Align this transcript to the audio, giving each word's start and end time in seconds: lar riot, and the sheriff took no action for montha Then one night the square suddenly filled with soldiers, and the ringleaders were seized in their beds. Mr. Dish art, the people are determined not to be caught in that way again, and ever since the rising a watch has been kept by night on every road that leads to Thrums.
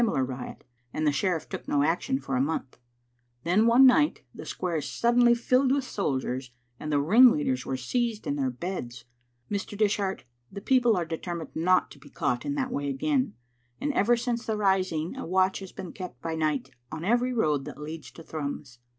lar 0.03 0.25
riot, 0.25 0.63
and 0.91 1.05
the 1.05 1.11
sheriff 1.11 1.47
took 1.47 1.67
no 1.67 1.83
action 1.83 2.17
for 2.19 2.33
montha 2.41 2.79
Then 3.43 3.67
one 3.67 3.85
night 3.85 4.23
the 4.33 4.47
square 4.47 4.81
suddenly 4.81 5.35
filled 5.35 5.71
with 5.71 5.83
soldiers, 5.83 6.49
and 6.79 6.91
the 6.91 6.99
ringleaders 6.99 7.67
were 7.67 7.77
seized 7.77 8.25
in 8.25 8.35
their 8.35 8.49
beds. 8.49 9.05
Mr. 9.51 9.77
Dish 9.77 9.99
art, 9.99 10.23
the 10.51 10.59
people 10.59 10.97
are 10.97 11.05
determined 11.05 11.55
not 11.55 11.91
to 11.91 11.99
be 11.99 12.09
caught 12.09 12.45
in 12.45 12.55
that 12.55 12.71
way 12.71 12.89
again, 12.89 13.35
and 13.79 13.93
ever 13.93 14.17
since 14.17 14.43
the 14.43 14.57
rising 14.57 15.15
a 15.15 15.23
watch 15.23 15.59
has 15.59 15.71
been 15.71 15.93
kept 15.93 16.19
by 16.19 16.33
night 16.33 16.71
on 16.91 17.05
every 17.05 17.31
road 17.31 17.65
that 17.65 17.77
leads 17.79 18.09
to 18.09 18.23
Thrums. 18.23 18.79